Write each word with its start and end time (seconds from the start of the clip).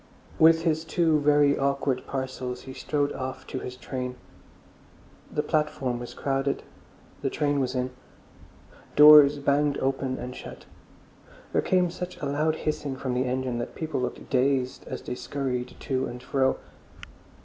With 0.39 0.63
his 0.63 0.83
two 0.83 1.19
very 1.19 1.55
awkward 1.59 2.07
parcels 2.07 2.61
he 2.61 2.73
strode 2.73 3.13
off 3.13 3.45
to 3.45 3.59
his 3.59 3.75
train. 3.75 4.15
The 5.31 5.43
platform 5.43 5.99
was 5.99 6.15
crowded, 6.15 6.63
the 7.21 7.29
train 7.29 7.59
was 7.59 7.75
in. 7.75 7.91
Doors 8.95 9.37
banged 9.37 9.77
open 9.77 10.17
and 10.17 10.35
shut. 10.35 10.65
There 11.53 11.61
came 11.61 11.91
such 11.91 12.17
a 12.17 12.25
loud 12.25 12.55
hissing 12.65 12.95
from 12.95 13.13
the 13.13 13.25
engine 13.25 13.59
that 13.59 13.75
people 13.75 14.01
looked 14.01 14.27
dazed 14.31 14.87
as 14.87 15.03
they 15.03 15.13
scurried 15.13 15.75
to 15.81 16.07
and 16.07 16.23
fro. 16.23 16.57